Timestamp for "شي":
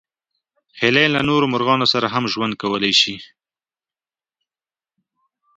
3.01-3.15